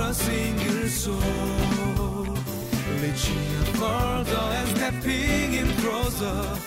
a 0.00 0.14
single 0.14 0.88
soul. 0.88 1.16
And 4.56 4.68
stepping 4.76 5.54
in 5.54 5.68
closer. 5.82 6.58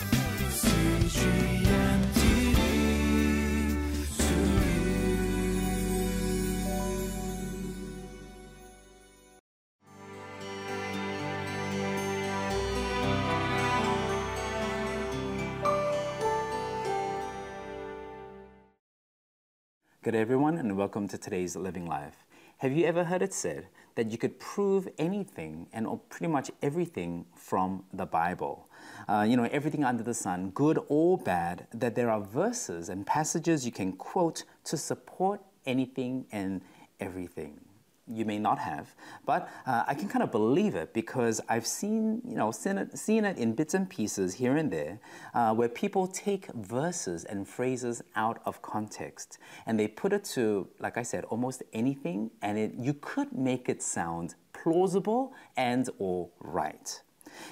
Good 20.01 20.15
everyone, 20.15 20.57
and 20.57 20.75
welcome 20.75 21.07
to 21.09 21.17
today's 21.17 21.55
Living 21.55 21.85
Life. 21.85 22.28
Have 22.59 22.73
you 22.73 22.85
ever 22.85 23.05
heard 23.05 23.21
it 23.21 23.33
said 23.33 23.69
that 23.95 24.11
you 24.11 24.17
could 24.17 24.37
prove 24.37 24.89
anything 24.97 25.67
and 25.71 25.87
pretty 26.09 26.27
much 26.27 26.51
everything 26.61 27.25
from 27.33 27.85
the 27.93 28.05
Bible? 28.05 28.67
Uh, 29.07 29.25
you 29.25 29.37
know, 29.37 29.47
everything 29.49 29.85
under 29.85 30.03
the 30.03 30.13
sun, 30.13 30.49
good 30.49 30.77
or 30.89 31.17
bad, 31.17 31.67
that 31.73 31.95
there 31.95 32.11
are 32.11 32.19
verses 32.19 32.89
and 32.89 33.05
passages 33.05 33.65
you 33.65 33.71
can 33.71 33.93
quote 33.93 34.43
to 34.65 34.75
support 34.75 35.39
anything 35.65 36.25
and 36.33 36.61
everything 36.99 37.61
you 38.09 38.25
may 38.25 38.39
not 38.39 38.59
have, 38.59 38.95
but 39.25 39.49
uh, 39.65 39.83
I 39.87 39.93
can 39.93 40.09
kind 40.09 40.23
of 40.23 40.31
believe 40.31 40.75
it 40.75 40.93
because 40.93 41.39
I've 41.47 41.67
seen, 41.67 42.21
you 42.25 42.35
know, 42.35 42.51
seen 42.51 42.77
it, 42.77 42.97
seen 42.97 43.25
it 43.25 43.37
in 43.37 43.53
bits 43.53 43.73
and 43.73 43.89
pieces 43.89 44.33
here 44.33 44.57
and 44.57 44.71
there, 44.71 44.99
uh, 45.33 45.53
where 45.53 45.69
people 45.69 46.07
take 46.07 46.47
verses 46.53 47.23
and 47.25 47.47
phrases 47.47 48.01
out 48.15 48.41
of 48.45 48.61
context 48.61 49.37
and 49.65 49.79
they 49.79 49.87
put 49.87 50.13
it 50.13 50.23
to, 50.35 50.67
like 50.79 50.97
I 50.97 51.03
said, 51.03 51.25
almost 51.25 51.63
anything, 51.73 52.31
and 52.41 52.57
it, 52.57 52.73
you 52.77 52.93
could 52.93 53.33
make 53.33 53.69
it 53.69 53.81
sound 53.81 54.35
plausible 54.53 55.33
and 55.55 55.89
or 55.99 56.29
right. 56.39 57.01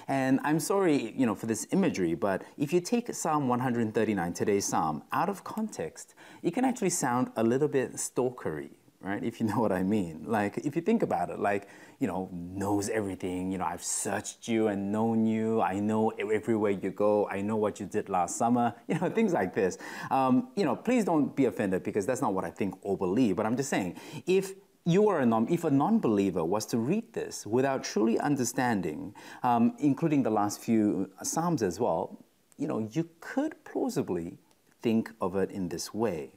And 0.08 0.39
I'm 0.44 0.59
sorry, 0.59 1.14
you 1.16 1.25
know, 1.25 1.36
for 1.36 1.45
this 1.45 1.67
imagery, 1.71 2.16
but 2.16 2.44
if 2.58 2.73
you 2.73 2.81
take 2.81 3.14
Psalm 3.14 3.47
139, 3.47 4.33
today's 4.33 4.66
psalm, 4.66 5.03
out 5.11 5.30
of 5.30 5.44
context, 5.44 6.16
it 6.44 6.53
can 6.53 6.66
actually 6.66 6.89
sound 6.89 7.31
a 7.36 7.44
little 7.44 7.67
bit 7.67 7.94
stalkery 7.94 8.71
right? 9.08 9.23
If 9.23 9.39
you 9.39 9.47
know 9.47 9.59
what 9.66 9.72
I 9.72 9.83
mean. 9.83 10.23
Like, 10.25 10.58
if 10.59 10.75
you 10.75 10.81
think 10.81 11.03
about 11.03 11.30
it, 11.30 11.39
like, 11.39 11.67
you 12.00 12.08
know, 12.08 12.30
knows 12.31 12.89
everything. 12.89 13.52
You 13.52 13.58
know, 13.58 13.66
I've 13.66 13.83
searched 13.83 14.47
you 14.47 14.67
and 14.67 14.91
known 14.91 15.25
you. 15.25 15.61
I 15.61 15.80
know 15.80 16.09
everywhere 16.11 16.72
you 16.72 16.91
go. 16.91 17.27
I 17.27 17.41
know 17.41 17.55
what 17.55 17.80
you 17.80 17.86
did 17.86 18.09
last 18.09 18.38
summer. 18.38 18.73
You 18.88 18.97
know, 18.99 19.09
things 19.09 19.33
like 19.33 19.53
this. 19.53 19.77
Um, 20.09 20.49
you 20.55 20.64
know, 20.64 20.75
please 20.75 21.03
don't 21.03 21.36
be 21.36 21.45
offended 21.45 21.83
because 21.83 22.05
that's 22.05 22.22
not 22.22 22.33
what 22.33 22.45
I 22.45 22.49
think 22.49 22.75
or 22.81 22.97
believe. 22.97 23.36
But 23.36 23.45
I'm 23.45 23.58
just 23.58 23.69
saying, 23.69 23.99
if 24.25 24.53
you 24.86 25.09
are 25.09 25.19
a 25.19 25.25
non, 25.25 25.47
if 25.49 25.66
a 25.66 25.69
non-believer 25.69 26.45
was 26.45 26.66
to 26.67 26.77
read 26.77 27.11
this 27.14 27.45
without 27.45 27.83
truly 27.83 28.17
understanding, 28.17 29.14
um, 29.44 29.75
including 29.80 30.23
the 30.23 30.30
last 30.30 30.61
few 30.61 31.11
psalms 31.21 31.61
as 31.61 31.80
well, 31.80 32.23
you 32.58 32.67
know, 32.67 32.80
you 32.92 33.09
could 33.19 33.61
plausibly 33.66 34.38
think 34.81 35.11
of 35.19 35.36
it 35.36 35.52
in 35.52 35.67
this 35.67 35.94
way. 35.94 36.31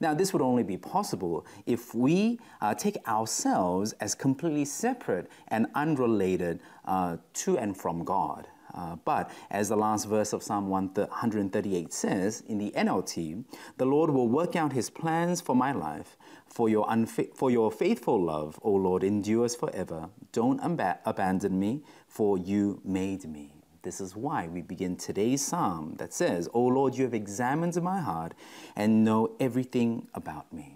Now, 0.00 0.14
this 0.14 0.32
would 0.32 0.42
only 0.42 0.62
be 0.62 0.76
possible 0.76 1.46
if 1.66 1.94
we 1.94 2.38
uh, 2.60 2.74
take 2.74 2.96
ourselves 3.08 3.92
as 3.94 4.14
completely 4.14 4.64
separate 4.64 5.30
and 5.48 5.66
unrelated 5.74 6.60
uh, 6.84 7.16
to 7.34 7.58
and 7.58 7.76
from 7.76 8.04
God. 8.04 8.48
Uh, 8.74 8.96
but 9.04 9.30
as 9.50 9.68
the 9.68 9.76
last 9.76 10.04
verse 10.06 10.32
of 10.32 10.42
Psalm 10.42 10.68
138 10.68 11.92
says 11.92 12.42
in 12.46 12.58
the 12.58 12.70
NLT, 12.72 13.44
the 13.78 13.86
Lord 13.86 14.10
will 14.10 14.28
work 14.28 14.54
out 14.54 14.72
his 14.72 14.90
plans 14.90 15.40
for 15.40 15.56
my 15.56 15.72
life. 15.72 16.16
For 16.46 16.68
your, 16.68 16.86
unfa- 16.86 17.34
for 17.34 17.50
your 17.50 17.72
faithful 17.72 18.22
love, 18.22 18.58
O 18.62 18.70
Lord, 18.72 19.02
endures 19.02 19.54
forever. 19.54 20.10
Don't 20.32 20.60
ab- 20.62 20.98
abandon 21.04 21.58
me, 21.58 21.82
for 22.06 22.38
you 22.38 22.80
made 22.84 23.24
me. 23.24 23.55
This 23.86 24.00
is 24.00 24.16
why 24.16 24.48
we 24.48 24.62
begin 24.62 24.96
today's 24.96 25.46
psalm 25.46 25.94
that 25.98 26.12
says, 26.12 26.48
O 26.52 26.60
Lord, 26.60 26.96
you 26.96 27.04
have 27.04 27.14
examined 27.14 27.80
my 27.80 28.00
heart 28.00 28.34
and 28.74 29.04
know 29.04 29.36
everything 29.38 30.08
about 30.12 30.52
me. 30.52 30.74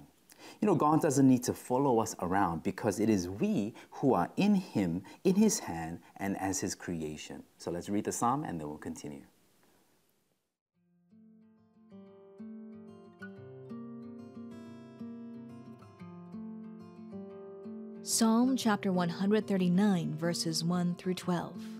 You 0.60 0.66
know, 0.66 0.76
God 0.76 1.02
doesn't 1.02 1.28
need 1.28 1.42
to 1.42 1.52
follow 1.52 1.98
us 1.98 2.14
around 2.20 2.62
because 2.62 3.00
it 3.00 3.10
is 3.10 3.28
we 3.28 3.74
who 3.90 4.14
are 4.14 4.30
in 4.36 4.54
Him, 4.54 5.02
in 5.24 5.34
His 5.34 5.58
hand, 5.58 5.98
and 6.18 6.38
as 6.38 6.60
His 6.60 6.76
creation. 6.76 7.42
So 7.58 7.72
let's 7.72 7.88
read 7.88 8.04
the 8.04 8.12
psalm 8.12 8.44
and 8.44 8.60
then 8.60 8.68
we'll 8.68 8.78
continue. 8.78 9.24
Psalm 18.04 18.56
chapter 18.56 18.92
139, 18.92 20.14
verses 20.14 20.62
1 20.62 20.94
through 20.94 21.14
12. 21.14 21.79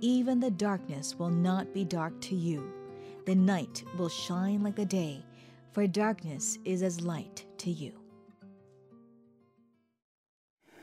even 0.00 0.40
the 0.40 0.50
darkness 0.50 1.14
will 1.18 1.30
not 1.30 1.72
be 1.72 1.84
dark 1.84 2.20
to 2.22 2.34
you. 2.34 2.72
The 3.24 3.34
night 3.34 3.84
will 3.96 4.08
shine 4.08 4.62
like 4.62 4.76
the 4.76 4.84
day, 4.84 5.24
for 5.72 5.86
darkness 5.86 6.58
is 6.64 6.82
as 6.82 7.00
light 7.00 7.44
to 7.58 7.70
you. 7.70 7.92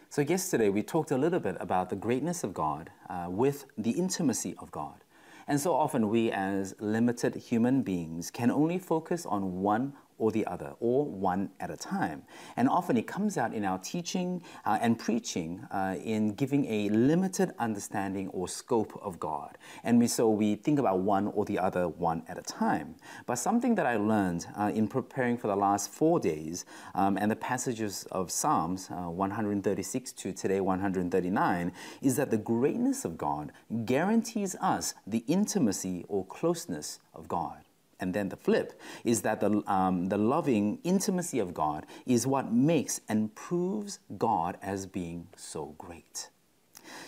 So, 0.10 0.22
yesterday 0.22 0.70
we 0.70 0.84
talked 0.84 1.12
a 1.12 1.18
little 1.18 1.40
bit 1.40 1.58
about 1.60 1.90
the 1.90 1.96
greatness 1.96 2.44
of 2.44 2.54
God 2.54 2.92
uh, 3.10 3.26
with 3.30 3.66
the 3.78 3.92
intimacy 3.92 4.56
of 4.60 4.70
God. 4.72 5.04
And 5.48 5.60
so 5.60 5.74
often 5.74 6.10
we, 6.10 6.32
as 6.32 6.76
limited 6.80 7.36
human 7.36 7.82
beings, 7.82 8.32
can 8.32 8.50
only 8.50 8.78
focus 8.78 9.26
on 9.26 9.62
one 9.62 9.94
or 10.18 10.32
the 10.32 10.46
other, 10.46 10.74
or 10.80 11.06
one 11.06 11.50
at 11.60 11.70
a 11.70 11.78
time. 11.78 12.24
And 12.58 12.70
often 12.70 12.98
it 12.98 13.08
comes 13.08 13.38
out 13.38 13.54
in 13.54 13.66
our 13.66 13.80
teaching 13.80 14.42
uh, 14.66 14.80
and 14.82 14.98
preaching 14.98 15.66
uh, 15.72 15.96
in 16.04 16.34
giving 16.34 16.66
a 16.66 16.90
limited 16.90 17.54
understanding 17.60 18.30
or 18.30 18.48
scope 18.48 19.00
of 19.02 19.20
God. 19.20 19.58
And 19.84 20.00
we, 20.00 20.08
so 20.08 20.30
we 20.30 20.56
think 20.56 20.80
about 20.80 21.00
one 21.00 21.28
or 21.28 21.46
the 21.46 21.60
other 21.60 21.88
one 21.88 22.24
at 22.28 22.38
a 22.38 22.42
time. 22.42 22.96
But 23.26 23.36
something 23.36 23.76
that 23.76 23.86
I 23.86 23.98
learned 23.98 24.48
uh, 24.58 24.72
in 24.74 24.88
preparing 24.88 25.38
for 25.38 25.48
the 25.48 25.56
last 25.56 25.92
four 25.92 26.20
days 26.20 26.66
um, 26.96 27.18
and 27.18 27.30
the 27.30 27.36
passages 27.36 28.06
of 28.12 28.32
Psalms 28.32 28.90
uh, 28.92 29.10
136 29.10 30.12
to 30.14 30.34
today 30.34 30.62
139 30.62 31.72
is 32.02 32.16
that 32.18 32.32
the 32.32 32.38
greatness 32.38 33.06
of 33.06 33.18
God 33.18 33.52
guarantees 33.86 34.56
us 34.62 34.94
the 35.06 35.24
intimacy 35.28 36.06
or 36.08 36.26
closeness 36.26 37.00
of 37.14 37.28
God. 37.28 37.64
And 38.04 38.14
then 38.14 38.28
the 38.28 38.36
flip 38.36 38.80
is 39.06 39.22
that 39.22 39.40
the, 39.40 39.64
um, 39.66 40.08
the 40.08 40.18
loving 40.18 40.78
intimacy 40.84 41.40
of 41.40 41.54
God 41.54 41.86
is 42.06 42.28
what 42.28 42.52
makes 42.52 43.00
and 43.08 43.34
proves 43.34 44.00
God 44.18 44.58
as 44.62 44.86
being 44.86 45.28
so 45.38 45.74
great. 45.78 46.30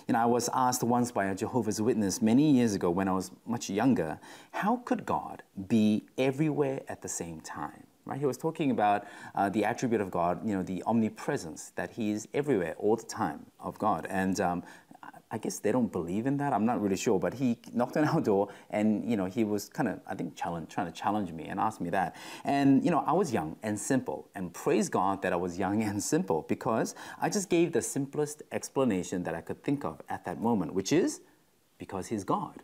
You 0.08 0.14
know, 0.14 0.22
I 0.22 0.26
was 0.26 0.50
asked 0.54 0.84
once 0.84 1.12
by 1.12 1.26
a 1.26 1.36
Jehovah's 1.36 1.82
Witness 1.82 2.22
many 2.22 2.50
years 2.50 2.76
ago 2.76 2.90
when 2.90 3.10
I 3.10 3.12
was 3.12 3.30
much 3.46 3.70
younger, 3.70 4.18
how 4.52 4.78
could 4.86 5.06
God 5.06 5.44
be 5.68 6.06
everywhere 6.18 6.80
at 6.88 7.02
the 7.02 7.10
same 7.10 7.42
time? 7.42 7.84
Right? 8.06 8.20
He 8.20 8.26
was 8.26 8.38
talking 8.38 8.72
about 8.72 9.06
uh, 9.34 9.50
the 9.50 9.66
attribute 9.66 10.00
of 10.00 10.12
God, 10.12 10.48
you 10.48 10.56
know, 10.56 10.64
the 10.64 10.82
omnipresence, 10.84 11.74
that 11.76 11.92
He 11.92 12.12
is 12.12 12.28
everywhere 12.34 12.76
all 12.78 12.96
the 12.96 13.04
time 13.04 13.48
of 13.60 13.78
God. 13.80 14.08
And 14.10 14.40
um, 14.40 14.64
I 15.32 15.38
guess 15.38 15.60
they 15.60 15.72
don't 15.72 15.92
believe 15.92 16.28
in 16.28 16.38
that. 16.38 16.54
I'm 16.54 16.66
not 16.66 16.82
really 16.82 16.96
sure, 16.96 17.20
but 17.20 17.34
he 17.34 17.58
knocked 17.74 17.98
on 17.98 18.06
our 18.08 18.22
door, 18.22 18.50
and 18.70 19.10
you 19.10 19.18
know, 19.18 19.26
he 19.26 19.44
was 19.44 19.68
kind 19.70 19.90
of, 19.90 20.00
I 20.08 20.16
think, 20.16 20.36
challenge, 20.36 20.70
trying 20.70 20.88
to 20.88 20.94
challenge 20.94 21.32
me 21.32 21.46
and 21.46 21.60
ask 21.60 21.82
me 21.82 21.90
that. 21.90 22.16
And 22.44 22.86
you 22.86 22.92
know, 22.92 23.04
I 23.06 23.12
was 23.12 23.34
young 23.34 23.58
and 23.64 23.80
simple, 23.80 24.30
and 24.36 24.54
praise 24.54 24.88
God 24.88 25.22
that 25.24 25.34
I 25.34 25.36
was 25.36 25.58
young 25.58 25.82
and 25.90 26.02
simple 26.02 26.46
because 26.48 26.96
I 27.20 27.30
just 27.30 27.50
gave 27.50 27.72
the 27.72 27.82
simplest 27.82 28.44
explanation 28.52 29.24
that 29.24 29.34
I 29.34 29.42
could 29.42 29.64
think 29.64 29.84
of 29.84 30.02
at 30.10 30.26
that 30.26 30.40
moment, 30.40 30.74
which 30.74 30.92
is 30.92 31.22
because 31.78 32.08
He's 32.08 32.24
God, 32.24 32.62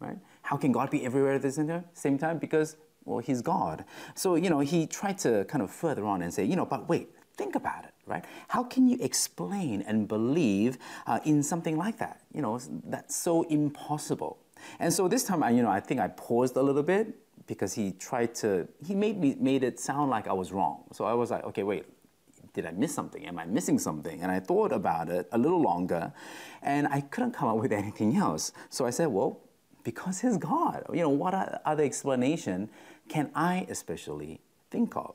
right? 0.00 0.18
How 0.42 0.56
can 0.56 0.72
God 0.72 0.90
be 0.90 1.04
everywhere 1.04 1.34
at 1.34 1.42
the 1.42 1.84
same 1.94 2.18
time? 2.18 2.38
Because 2.38 2.76
well, 3.04 3.20
He's 3.20 3.40
God. 3.40 3.84
So 4.14 4.34
you 4.34 4.50
know, 4.50 4.60
he 4.60 4.86
tried 4.86 5.18
to 5.18 5.44
kind 5.44 5.62
of 5.62 5.70
further 5.70 6.04
on 6.04 6.22
and 6.22 6.34
say, 6.34 6.44
you 6.44 6.56
know, 6.56 6.66
but 6.66 6.88
wait, 6.88 7.10
think 7.36 7.54
about 7.54 7.84
it 7.84 7.94
right? 8.06 8.24
How 8.48 8.62
can 8.64 8.88
you 8.88 8.98
explain 9.00 9.82
and 9.82 10.06
believe 10.06 10.78
uh, 11.06 11.20
in 11.24 11.42
something 11.42 11.76
like 11.76 11.98
that? 11.98 12.20
You 12.32 12.42
know, 12.42 12.60
that's 12.86 13.16
so 13.16 13.42
impossible. 13.44 14.38
And 14.78 14.92
so 14.92 15.08
this 15.08 15.24
time, 15.24 15.42
I, 15.42 15.50
you 15.50 15.62
know, 15.62 15.70
I 15.70 15.80
think 15.80 16.00
I 16.00 16.08
paused 16.08 16.56
a 16.56 16.62
little 16.62 16.82
bit 16.82 17.14
because 17.46 17.74
he 17.74 17.92
tried 17.92 18.34
to, 18.36 18.66
he 18.84 18.94
made 18.94 19.18
me 19.18 19.36
made 19.38 19.62
it 19.62 19.78
sound 19.78 20.10
like 20.10 20.26
I 20.28 20.32
was 20.32 20.52
wrong. 20.52 20.84
So 20.92 21.04
I 21.04 21.14
was 21.14 21.30
like, 21.30 21.44
okay, 21.44 21.62
wait, 21.62 21.84
did 22.54 22.66
I 22.66 22.70
miss 22.70 22.94
something? 22.94 23.26
Am 23.26 23.38
I 23.38 23.44
missing 23.44 23.78
something? 23.78 24.22
And 24.22 24.30
I 24.30 24.40
thought 24.40 24.72
about 24.72 25.08
it 25.08 25.28
a 25.32 25.38
little 25.38 25.60
longer, 25.60 26.12
and 26.62 26.86
I 26.86 27.00
couldn't 27.00 27.32
come 27.32 27.48
up 27.48 27.56
with 27.56 27.72
anything 27.72 28.16
else. 28.16 28.52
So 28.70 28.86
I 28.86 28.90
said, 28.90 29.08
well, 29.08 29.40
because 29.82 30.20
he's 30.20 30.38
God. 30.38 30.84
You 30.94 31.02
know, 31.02 31.10
what 31.10 31.34
other 31.66 31.82
explanation 31.82 32.70
can 33.08 33.30
I 33.34 33.66
especially 33.68 34.40
think 34.70 34.96
of? 34.96 35.14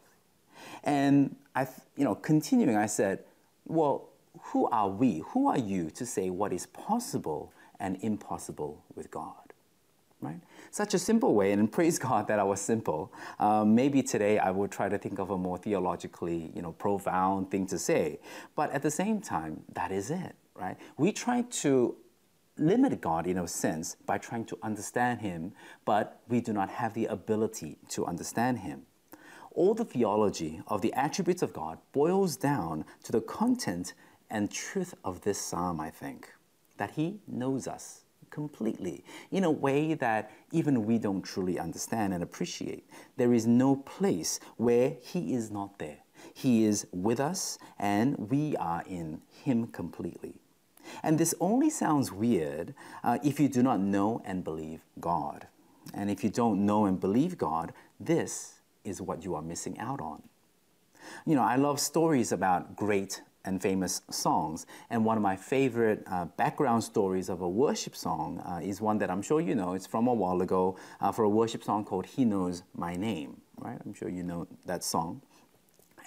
And 0.83 1.35
I, 1.55 1.67
you 1.95 2.03
know, 2.03 2.15
continuing, 2.15 2.77
I 2.77 2.85
said, 2.85 3.23
well, 3.65 4.09
who 4.41 4.67
are 4.69 4.89
we? 4.89 5.23
Who 5.29 5.47
are 5.47 5.57
you 5.57 5.89
to 5.91 6.05
say 6.05 6.29
what 6.29 6.53
is 6.53 6.65
possible 6.67 7.53
and 7.79 7.97
impossible 8.01 8.83
with 8.95 9.11
God? 9.11 9.33
Right? 10.21 10.41
Such 10.71 10.93
a 10.93 10.99
simple 10.99 11.33
way, 11.33 11.51
and 11.51 11.71
praise 11.79 11.97
God 11.97 12.27
that 12.27 12.39
I 12.39 12.43
was 12.43 12.61
simple. 12.61 13.13
Um, 13.39 13.73
maybe 13.75 14.01
today 14.01 14.37
I 14.37 14.51
would 14.51 14.71
try 14.71 14.89
to 14.89 14.97
think 14.97 15.19
of 15.19 15.29
a 15.29 15.37
more 15.37 15.57
theologically, 15.57 16.51
you 16.55 16.61
know, 16.61 16.73
profound 16.73 17.51
thing 17.51 17.65
to 17.67 17.79
say. 17.79 18.19
But 18.55 18.71
at 18.71 18.81
the 18.81 18.91
same 18.91 19.21
time, 19.21 19.63
that 19.73 19.91
is 19.91 20.11
it, 20.11 20.35
right? 20.55 20.77
We 20.97 21.11
try 21.11 21.43
to 21.61 21.95
limit 22.57 22.99
God 22.99 23.27
in 23.27 23.37
a 23.37 23.47
sense 23.47 23.95
by 24.05 24.17
trying 24.17 24.43
to 24.45 24.57
understand 24.61 25.21
Him, 25.21 25.53
but 25.85 26.21
we 26.27 26.41
do 26.41 26.51
not 26.51 26.69
have 26.69 26.93
the 26.93 27.05
ability 27.05 27.77
to 27.89 28.05
understand 28.05 28.59
Him 28.59 28.85
all 29.59 29.73
the 29.73 29.83
theology 29.83 30.61
of 30.69 30.81
the 30.81 30.93
attributes 30.93 31.41
of 31.41 31.51
God 31.51 31.79
boils 31.91 32.37
down 32.37 32.85
to 33.03 33.11
the 33.11 33.19
content 33.19 33.91
and 34.29 34.49
truth 34.49 34.93
of 35.03 35.19
this 35.19 35.37
psalm, 35.37 35.81
I 35.81 35.89
think. 35.89 36.31
That 36.77 36.91
He 36.91 37.19
knows 37.27 37.67
us 37.67 38.05
completely 38.29 39.03
in 39.31 39.43
a 39.43 39.51
way 39.51 39.95
that 39.95 40.31
even 40.53 40.85
we 40.85 40.97
don't 40.97 41.23
truly 41.23 41.59
understand 41.59 42.13
and 42.13 42.23
appreciate. 42.23 42.89
There 43.17 43.33
is 43.33 43.45
no 43.45 43.75
place 43.75 44.39
where 44.55 44.95
He 45.01 45.33
is 45.33 45.51
not 45.51 45.77
there. 45.77 45.97
He 46.33 46.63
is 46.63 46.87
with 46.93 47.19
us 47.19 47.59
and 47.77 48.31
we 48.31 48.55
are 48.55 48.85
in 48.87 49.19
Him 49.43 49.67
completely. 49.67 50.35
And 51.03 51.17
this 51.17 51.35
only 51.41 51.69
sounds 51.69 52.13
weird 52.13 52.73
uh, 53.03 53.17
if 53.25 53.41
you 53.41 53.49
do 53.49 53.61
not 53.61 53.81
know 53.81 54.21
and 54.23 54.41
believe 54.41 54.85
God. 55.01 55.47
And 55.93 56.09
if 56.09 56.23
you 56.23 56.29
don't 56.29 56.65
know 56.65 56.85
and 56.85 56.97
believe 56.97 57.37
God, 57.37 57.73
this 57.99 58.58
is 58.83 59.01
what 59.01 59.23
you 59.23 59.35
are 59.35 59.41
missing 59.41 59.77
out 59.79 60.01
on. 60.01 60.21
You 61.25 61.35
know, 61.35 61.43
I 61.43 61.55
love 61.55 61.79
stories 61.79 62.31
about 62.31 62.75
great 62.75 63.21
and 63.45 63.61
famous 63.61 64.01
songs, 64.11 64.65
and 64.89 65.05
one 65.05 65.17
of 65.17 65.23
my 65.23 65.35
favorite 65.35 66.03
uh, 66.07 66.25
background 66.25 66.83
stories 66.83 67.29
of 67.29 67.41
a 67.41 67.47
worship 67.49 67.95
song 67.95 68.39
uh, 68.45 68.59
is 68.61 68.81
one 68.81 68.97
that 68.99 69.09
I'm 69.09 69.21
sure 69.21 69.39
you 69.39 69.55
know. 69.55 69.73
It's 69.73 69.87
from 69.87 70.07
a 70.07 70.13
while 70.13 70.41
ago 70.41 70.77
uh, 70.99 71.11
for 71.11 71.23
a 71.23 71.29
worship 71.29 71.63
song 71.63 71.85
called 71.85 72.05
He 72.05 72.25
Knows 72.25 72.63
My 72.75 72.95
Name, 72.95 73.37
right? 73.57 73.79
I'm 73.85 73.93
sure 73.93 74.09
you 74.09 74.23
know 74.23 74.47
that 74.65 74.83
song. 74.83 75.21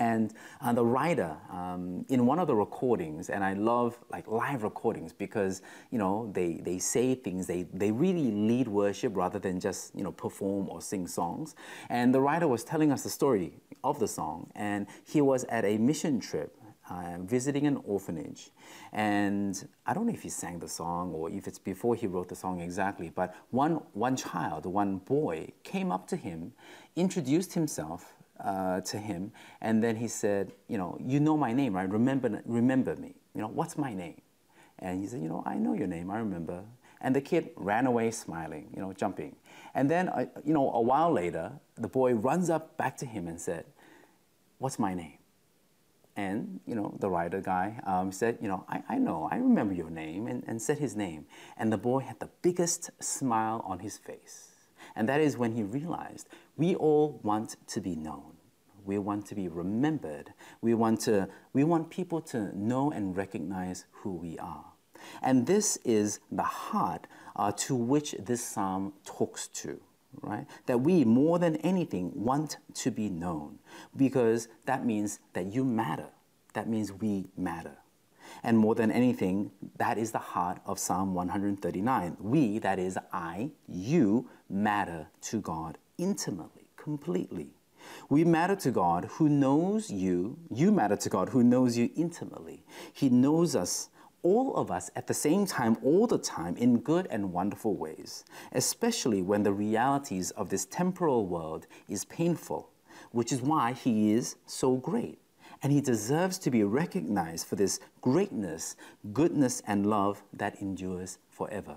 And 0.03 0.35
uh, 0.61 0.73
the 0.73 0.85
writer 0.85 1.37
um, 1.51 2.05
in 2.09 2.27
one 2.27 2.39
of 2.41 2.49
the 2.49 2.57
recordings, 2.57 3.31
and 3.31 3.45
I 3.45 3.53
love 3.53 3.97
like 4.11 4.27
live 4.27 4.65
recordings 4.65 5.13
because 5.13 5.63
you 5.93 5.99
know 6.03 6.31
they, 6.33 6.61
they 6.69 6.79
say 6.79 7.15
things, 7.15 7.47
they, 7.47 7.63
they 7.73 7.93
really 7.93 8.31
lead 8.33 8.67
worship 8.67 9.13
rather 9.17 9.39
than 9.39 9.61
just 9.61 9.95
you 9.95 10.03
know 10.03 10.13
perform 10.13 10.69
or 10.69 10.81
sing 10.81 11.07
songs. 11.07 11.55
And 11.89 12.13
the 12.13 12.21
writer 12.21 12.49
was 12.49 12.65
telling 12.65 12.91
us 12.91 13.03
the 13.05 13.11
story 13.11 13.53
of 13.85 14.01
the 14.01 14.09
song, 14.09 14.51
and 14.57 14.87
he 15.05 15.21
was 15.21 15.45
at 15.45 15.65
a 15.65 15.79
mission 15.79 16.19
trip 16.19 16.51
uh, 16.91 17.19
visiting 17.21 17.67
an 17.67 17.77
orphanage. 17.85 18.51
And 18.93 19.55
I 19.87 19.95
don't 19.95 20.07
know 20.07 20.13
if 20.13 20.23
he 20.23 20.29
sang 20.31 20.59
the 20.59 20.69
song 20.69 21.13
or 21.13 21.31
if 21.31 21.47
it's 21.47 21.59
before 21.59 21.95
he 21.95 22.09
wrote 22.09 22.29
the 22.29 22.37
song 22.37 22.61
exactly, 22.61 23.11
but 23.15 23.35
one, 23.51 23.75
one 23.93 24.17
child, 24.17 24.67
one 24.67 24.99
boy, 24.99 25.53
came 25.63 25.93
up 25.93 26.09
to 26.09 26.17
him, 26.17 26.53
introduced 26.97 27.53
himself, 27.55 28.15
uh, 28.43 28.81
to 28.83 28.99
him, 28.99 29.33
and 29.61 29.83
then 29.83 29.97
he 29.97 30.09
said, 30.09 30.53
you 30.69 30.79
know, 30.79 30.99
you 31.01 31.21
know 31.21 31.37
my 31.37 31.53
name, 31.53 31.75
right? 31.75 31.89
Remember, 31.89 32.43
remember 32.45 32.97
me. 32.97 33.15
You 33.35 33.41
know, 33.41 33.49
what's 33.49 33.79
my 33.79 33.95
name? 33.95 34.21
And 34.79 35.01
he 35.01 35.07
said, 35.07 35.23
you 35.23 35.29
know, 35.29 35.43
I 35.47 35.55
know 35.55 35.75
your 35.75 35.87
name. 35.87 36.11
I 36.11 36.19
remember. 36.19 36.65
And 37.01 37.17
the 37.17 37.21
kid 37.21 37.51
ran 37.57 37.87
away 37.87 38.11
smiling, 38.11 38.69
you 38.75 38.81
know, 38.81 38.93
jumping. 38.93 39.37
And 39.75 39.91
then, 39.91 40.09
uh, 40.09 40.27
you 40.45 40.53
know, 40.53 40.73
a 40.73 40.81
while 40.81 41.13
later, 41.13 41.53
the 41.77 41.89
boy 41.89 42.15
runs 42.15 42.51
up 42.51 42.77
back 42.77 42.97
to 42.99 43.07
him 43.07 43.27
and 43.27 43.41
said, 43.41 43.65
what's 44.59 44.79
my 44.79 44.95
name? 44.95 45.19
And, 46.15 46.61
you 46.67 46.75
know, 46.75 46.95
the 47.01 47.09
writer 47.09 47.41
guy 47.41 47.81
um, 47.87 48.13
said, 48.13 48.39
you 48.43 48.49
know, 48.49 48.65
I, 48.69 48.83
I 48.89 48.99
know, 48.99 49.29
I 49.33 49.37
remember 49.37 49.73
your 49.73 49.89
name, 49.89 50.27
and, 50.27 50.45
and 50.47 50.61
said 50.61 50.79
his 50.79 50.95
name. 50.95 51.25
And 51.57 51.73
the 51.73 51.79
boy 51.79 52.01
had 52.01 52.21
the 52.21 52.29
biggest 52.43 52.91
smile 53.03 53.63
on 53.67 53.79
his 53.79 53.97
face. 53.97 54.51
And 54.95 55.09
that 55.09 55.21
is 55.21 55.39
when 55.39 55.53
he 55.53 55.63
realized 55.63 56.29
we 56.57 56.75
all 56.75 57.19
want 57.23 57.57
to 57.69 57.81
be 57.81 57.97
known. 57.97 58.32
We 58.85 58.99
want 58.99 59.27
to 59.27 59.35
be 59.35 59.49
remembered. 59.49 60.33
We 60.61 60.75
want, 60.75 61.01
to, 61.03 61.29
we 61.53 61.65
want 61.65 61.91
people 61.91 62.21
to 62.23 62.57
know 62.57 62.91
and 62.91 63.17
recognize 63.17 63.85
who 63.91 64.15
we 64.15 64.39
are. 64.39 64.65
And 65.21 65.47
this 65.47 65.79
is 65.85 66.21
the 66.31 66.43
heart 66.43 67.07
uh, 67.37 67.53
to 67.53 67.75
which 67.75 68.15
this 68.19 68.45
psalm 68.45 68.93
talks 69.05 69.49
to, 69.49 69.81
right? 70.21 70.47
That 70.67 70.81
we, 70.81 71.05
more 71.05 71.39
than 71.39 71.57
anything, 71.57 72.13
want 72.15 72.59
to 72.75 72.91
be 72.91 73.09
known 73.09 73.59
because 73.97 74.49
that 74.67 74.85
means 74.85 75.21
that 75.33 75.47
you 75.47 75.65
matter. 75.65 76.09
That 76.55 76.69
means 76.69 76.93
we 76.93 77.27
matter. 77.37 77.79
And 78.43 78.59
more 78.59 78.75
than 78.75 78.91
anything, 78.91 79.51
that 79.77 79.99
is 79.99 80.13
the 80.13 80.19
heart 80.19 80.59
of 80.67 80.79
Psalm 80.79 81.15
139. 81.15 82.17
We, 82.21 82.59
that 82.61 82.79
is 82.79 82.99
I, 83.13 83.51
you, 83.69 84.29
matter 84.49 85.09
to 85.23 85.41
God 85.41 85.79
intimately, 85.99 86.69
completely. 86.77 87.51
We 88.09 88.25
matter 88.25 88.57
to 88.57 88.71
God 88.71 89.07
who 89.13 89.29
knows 89.29 89.91
you. 89.91 90.39
You 90.51 90.73
matter 90.73 90.97
to 90.97 91.09
God 91.09 91.29
who 91.31 91.43
knows 91.43 91.77
you 91.77 91.91
intimately. 91.97 92.65
He 92.93 93.09
knows 93.09 93.57
us, 93.57 93.91
all 94.23 94.55
of 94.57 94.71
us, 94.71 94.91
at 94.95 95.07
the 95.07 95.15
same 95.15 95.47
time, 95.47 95.77
all 95.83 96.07
the 96.07 96.19
time, 96.19 96.57
in 96.57 96.79
good 96.79 97.09
and 97.11 97.33
wonderful 97.33 97.77
ways, 97.77 98.25
especially 98.53 99.23
when 99.23 99.43
the 99.43 99.53
realities 99.53 100.31
of 100.33 100.49
this 100.49 100.65
temporal 100.67 101.27
world 101.27 101.67
is 101.89 102.05
painful, 102.05 102.71
which 103.11 103.33
is 103.33 103.43
why 103.43 103.73
He 103.73 104.13
is 104.13 104.37
so 104.47 104.77
great. 104.77 105.19
And 105.63 105.73
He 105.73 105.81
deserves 105.81 106.39
to 106.41 106.51
be 106.51 106.65
recognized 106.65 107.47
for 107.47 107.57
this 107.57 107.81
greatness, 108.01 108.77
goodness, 109.13 109.63
and 109.67 109.87
love 109.87 110.23
that 110.33 110.61
endures 110.61 111.19
forever. 111.29 111.77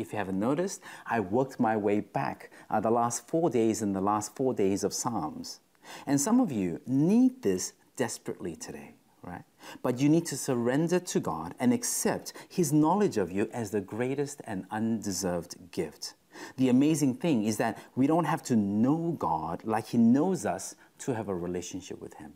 If 0.00 0.12
you 0.12 0.18
haven't 0.18 0.40
noticed, 0.40 0.80
I 1.06 1.20
worked 1.20 1.60
my 1.60 1.76
way 1.76 2.00
back 2.00 2.50
uh, 2.70 2.80
the 2.80 2.90
last 2.90 3.28
four 3.28 3.50
days 3.50 3.82
in 3.82 3.92
the 3.92 4.00
last 4.00 4.34
four 4.34 4.54
days 4.54 4.82
of 4.82 4.94
Psalms. 4.94 5.60
And 6.06 6.18
some 6.18 6.40
of 6.40 6.50
you 6.50 6.80
need 6.86 7.42
this 7.42 7.74
desperately 7.96 8.56
today, 8.56 8.94
right? 9.22 9.42
But 9.82 10.00
you 10.00 10.08
need 10.08 10.24
to 10.26 10.36
surrender 10.38 10.98
to 11.00 11.20
God 11.20 11.54
and 11.60 11.74
accept 11.74 12.32
His 12.48 12.72
knowledge 12.72 13.18
of 13.18 13.30
you 13.30 13.50
as 13.52 13.70
the 13.70 13.82
greatest 13.82 14.40
and 14.44 14.64
undeserved 14.70 15.70
gift. 15.70 16.14
The 16.56 16.70
amazing 16.70 17.16
thing 17.16 17.44
is 17.44 17.58
that 17.58 17.76
we 17.94 18.06
don't 18.06 18.24
have 18.24 18.42
to 18.44 18.56
know 18.56 19.16
God 19.18 19.62
like 19.64 19.88
He 19.88 19.98
knows 19.98 20.46
us 20.46 20.76
to 21.00 21.14
have 21.14 21.28
a 21.28 21.34
relationship 21.34 22.00
with 22.00 22.14
Him. 22.14 22.32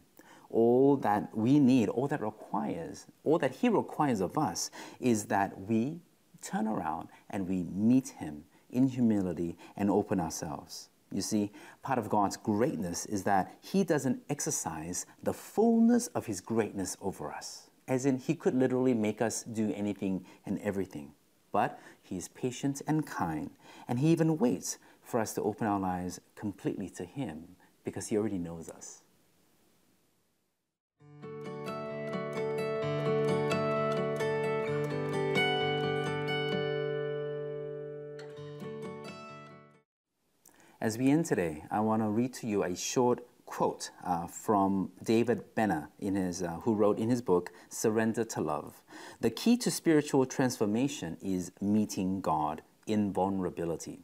All 0.51 0.97
that 0.99 1.35
we 1.35 1.59
need, 1.59 1.89
all 1.89 2.09
that 2.09 2.21
requires, 2.21 3.07
all 3.25 3.39
that 3.39 3.55
He 3.55 3.71
requires 3.71 4.21
of 4.21 4.37
us 4.37 4.71
is 5.01 5.25
that 5.27 5.59
we 5.59 6.01
turn 6.45 6.67
around 6.67 7.09
and 7.31 7.49
we 7.49 7.65
meet 7.73 8.09
Him 8.09 8.45
in 8.71 8.89
humility 8.89 9.57
and 9.77 9.91
open 9.91 10.21
ourselves. 10.21 10.91
You 11.13 11.23
see, 11.23 11.53
part 11.83 11.99
of 11.99 12.09
God's 12.09 12.37
greatness 12.37 13.07
is 13.07 13.23
that 13.23 13.57
He 13.61 13.85
doesn't 13.85 14.21
exercise 14.29 15.07
the 15.23 15.33
fullness 15.33 16.09
of 16.09 16.27
His 16.27 16.41
greatness 16.41 16.97
over 17.01 17.33
us. 17.33 17.71
As 17.87 18.05
in, 18.05 18.19
He 18.19 18.35
could 18.35 18.55
literally 18.55 18.95
make 18.95 19.23
us 19.23 19.45
do 19.45 19.73
anything 19.77 20.25
and 20.45 20.59
everything. 20.59 21.13
But 21.53 21.79
He 22.03 22.17
is 22.17 22.29
patient 22.29 22.83
and 22.89 23.07
kind, 23.07 23.51
and 23.87 24.01
He 24.01 24.09
even 24.09 24.39
waits 24.39 24.79
for 25.05 25.21
us 25.21 25.35
to 25.35 25.43
open 25.43 25.69
our 25.69 25.79
lives 25.79 26.21
completely 26.35 26.89
to 26.91 27.05
Him 27.05 27.45
because 27.85 28.09
He 28.09 28.17
already 28.17 28.39
knows 28.39 28.69
us. 28.69 29.04
As 40.85 40.99
we 40.99 41.11
end 41.11 41.25
today, 41.25 41.65
I 41.71 41.81
want 41.81 42.03
to 42.03 42.11
read 42.11 42.35
to 42.35 42.47
you 42.47 42.63
a 42.63 42.77
short 42.77 43.25
quote 43.47 43.91
uh, 44.05 44.27
from 44.27 44.91
David 45.03 45.55
Benner, 45.55 45.89
in 45.99 46.15
his, 46.15 46.43
uh, 46.43 46.59
who 46.65 46.75
wrote 46.75 46.99
in 46.99 47.09
his 47.09 47.23
book, 47.23 47.51
Surrender 47.71 48.23
to 48.25 48.43
Love. 48.43 48.83
The 49.23 49.31
key 49.31 49.57
to 49.57 49.71
spiritual 49.71 50.27
transformation 50.27 51.17
is 51.23 51.53
meeting 51.59 52.21
God 52.21 52.61
in 52.87 53.15
vulnerability. 53.15 54.01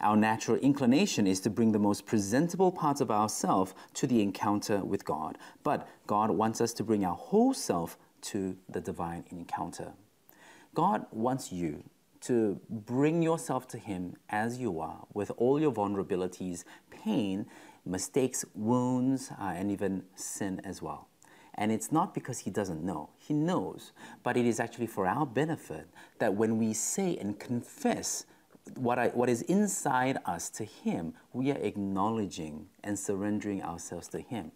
Our 0.00 0.16
natural 0.16 0.56
inclination 0.56 1.28
is 1.28 1.38
to 1.42 1.48
bring 1.48 1.70
the 1.70 1.78
most 1.78 2.06
presentable 2.06 2.72
parts 2.72 3.00
of 3.00 3.08
ourselves 3.12 3.72
to 3.94 4.08
the 4.08 4.20
encounter 4.20 4.84
with 4.84 5.04
God, 5.04 5.38
but 5.62 5.86
God 6.08 6.32
wants 6.32 6.60
us 6.60 6.72
to 6.72 6.82
bring 6.82 7.04
our 7.04 7.14
whole 7.14 7.54
self 7.54 7.96
to 8.22 8.56
the 8.68 8.80
divine 8.80 9.22
encounter. 9.30 9.92
God 10.74 11.06
wants 11.12 11.52
you 11.52 11.84
to 12.26 12.60
bring 12.68 13.22
yourself 13.22 13.68
to 13.68 13.78
Him 13.78 14.16
as 14.28 14.58
you 14.58 14.80
are, 14.80 15.06
with 15.14 15.30
all 15.36 15.60
your 15.60 15.72
vulnerabilities, 15.72 16.64
pain, 16.90 17.46
mistakes, 17.84 18.44
wounds, 18.54 19.30
uh, 19.40 19.44
and 19.44 19.70
even 19.70 20.02
sin 20.14 20.60
as 20.64 20.82
well. 20.82 21.08
And 21.54 21.72
it's 21.72 21.90
not 21.90 22.14
because 22.14 22.40
He 22.40 22.50
doesn't 22.50 22.82
know, 22.82 23.10
He 23.16 23.32
knows, 23.32 23.92
but 24.22 24.36
it 24.36 24.44
is 24.44 24.60
actually 24.60 24.88
for 24.88 25.06
our 25.06 25.24
benefit 25.24 25.88
that 26.18 26.34
when 26.34 26.58
we 26.58 26.72
say 26.72 27.16
and 27.16 27.38
confess 27.38 28.26
what, 28.74 28.98
I, 28.98 29.08
what 29.08 29.28
is 29.28 29.42
inside 29.42 30.18
us 30.26 30.50
to 30.50 30.64
Him, 30.64 31.14
we 31.32 31.50
are 31.52 31.58
acknowledging 31.58 32.66
and 32.82 32.98
surrendering 32.98 33.62
ourselves 33.62 34.08
to 34.08 34.20
Him. 34.20 34.52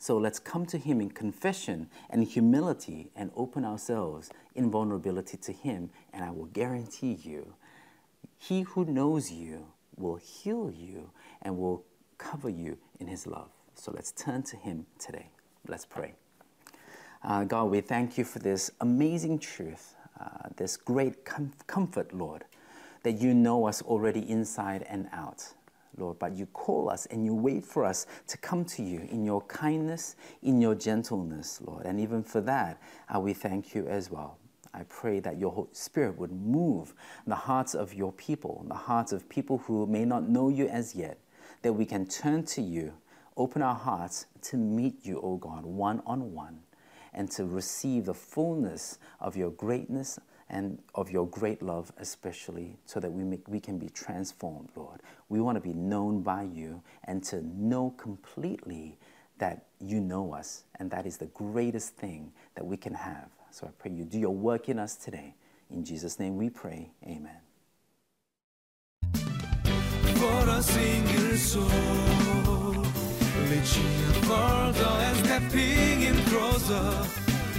So 0.00 0.16
let's 0.16 0.38
come 0.38 0.64
to 0.66 0.78
Him 0.78 0.98
in 1.02 1.10
confession 1.10 1.90
and 2.08 2.24
humility 2.24 3.10
and 3.14 3.30
open 3.36 3.66
ourselves 3.66 4.30
in 4.54 4.70
vulnerability 4.70 5.36
to 5.36 5.52
Him. 5.52 5.90
And 6.14 6.24
I 6.24 6.30
will 6.30 6.46
guarantee 6.46 7.18
you, 7.22 7.52
He 8.38 8.62
who 8.62 8.86
knows 8.86 9.30
you 9.30 9.66
will 9.98 10.16
heal 10.16 10.72
you 10.74 11.10
and 11.42 11.58
will 11.58 11.84
cover 12.16 12.48
you 12.48 12.78
in 12.98 13.08
His 13.08 13.26
love. 13.26 13.50
So 13.74 13.92
let's 13.94 14.10
turn 14.12 14.42
to 14.44 14.56
Him 14.56 14.86
today. 14.98 15.28
Let's 15.68 15.84
pray. 15.84 16.14
Uh, 17.22 17.44
God, 17.44 17.64
we 17.64 17.82
thank 17.82 18.16
you 18.16 18.24
for 18.24 18.38
this 18.38 18.70
amazing 18.80 19.38
truth, 19.40 19.96
uh, 20.18 20.48
this 20.56 20.78
great 20.78 21.26
com- 21.26 21.52
comfort, 21.66 22.14
Lord, 22.14 22.46
that 23.02 23.20
you 23.20 23.34
know 23.34 23.66
us 23.66 23.82
already 23.82 24.28
inside 24.30 24.86
and 24.88 25.10
out. 25.12 25.52
Lord, 26.00 26.18
but 26.18 26.34
you 26.36 26.46
call 26.46 26.90
us 26.90 27.06
and 27.06 27.24
you 27.24 27.34
wait 27.34 27.64
for 27.64 27.84
us 27.84 28.06
to 28.28 28.38
come 28.38 28.64
to 28.66 28.82
you 28.82 29.06
in 29.10 29.24
your 29.24 29.42
kindness, 29.42 30.16
in 30.42 30.60
your 30.60 30.74
gentleness, 30.74 31.60
Lord. 31.64 31.86
And 31.86 32.00
even 32.00 32.22
for 32.22 32.40
that, 32.42 32.80
uh, 33.14 33.20
we 33.20 33.34
thank 33.34 33.74
you 33.74 33.86
as 33.86 34.10
well. 34.10 34.38
I 34.72 34.84
pray 34.84 35.20
that 35.20 35.38
your 35.38 35.66
Spirit 35.72 36.18
would 36.18 36.32
move 36.32 36.94
the 37.26 37.34
hearts 37.34 37.74
of 37.74 37.92
your 37.94 38.12
people, 38.12 38.64
the 38.68 38.74
hearts 38.74 39.12
of 39.12 39.28
people 39.28 39.58
who 39.58 39.86
may 39.86 40.04
not 40.04 40.28
know 40.28 40.48
you 40.48 40.68
as 40.68 40.94
yet, 40.94 41.18
that 41.62 41.72
we 41.72 41.84
can 41.84 42.06
turn 42.06 42.44
to 42.46 42.62
you, 42.62 42.92
open 43.36 43.62
our 43.62 43.74
hearts 43.74 44.26
to 44.42 44.56
meet 44.56 45.04
you, 45.04 45.20
O 45.22 45.36
God, 45.36 45.64
one 45.66 46.02
on 46.06 46.32
one, 46.32 46.60
and 47.12 47.30
to 47.32 47.44
receive 47.44 48.04
the 48.04 48.14
fullness 48.14 48.98
of 49.18 49.36
your 49.36 49.50
greatness 49.50 50.18
and 50.50 50.78
of 50.94 51.10
your 51.10 51.26
great 51.28 51.62
love, 51.62 51.92
especially 51.98 52.76
so 52.84 53.00
that 53.00 53.10
we, 53.10 53.22
make, 53.22 53.46
we 53.48 53.60
can 53.60 53.78
be 53.78 53.88
transformed, 53.88 54.68
Lord. 54.74 55.00
We 55.28 55.40
want 55.40 55.56
to 55.56 55.60
be 55.60 55.72
known 55.72 56.22
by 56.22 56.42
you 56.42 56.82
and 57.04 57.22
to 57.24 57.42
know 57.42 57.94
completely 57.96 58.98
that 59.38 59.66
you 59.80 60.00
know 60.00 60.34
us, 60.34 60.64
and 60.78 60.90
that 60.90 61.06
is 61.06 61.16
the 61.16 61.26
greatest 61.26 61.96
thing 61.96 62.32
that 62.56 62.66
we 62.66 62.76
can 62.76 62.94
have. 62.94 63.28
So 63.52 63.66
I 63.66 63.70
pray 63.78 63.92
you 63.92 64.04
do 64.04 64.18
your 64.18 64.34
work 64.34 64.68
in 64.68 64.78
us 64.78 64.96
today. 64.96 65.34
In 65.70 65.84
Jesus' 65.84 66.18
name 66.18 66.36
we 66.36 66.50
pray. 66.50 66.90
Amen. 67.06 67.40
Våra 70.20 70.62
singersång 70.62 71.70
Reaching 73.50 74.12
further 74.22 74.92
and 75.06 75.16
stepping 75.16 76.02
in 76.02 76.16
closer 76.24 77.06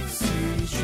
CG 0.08 0.76